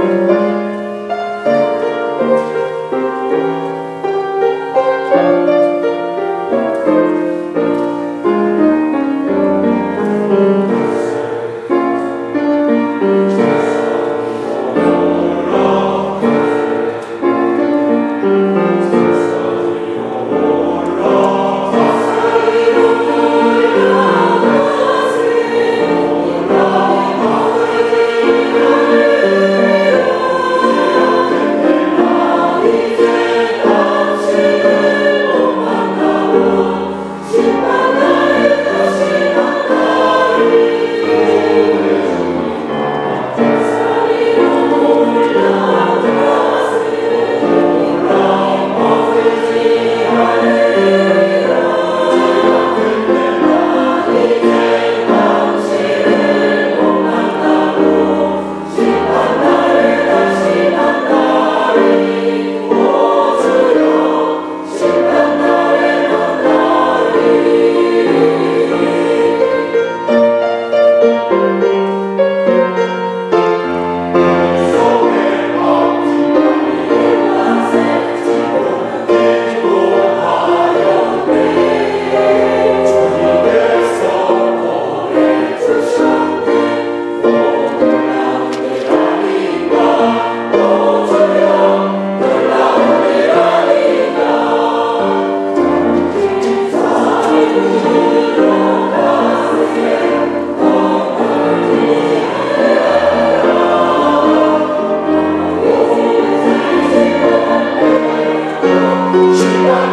Thank 0.00 0.39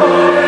Hallelujah. 0.08 0.47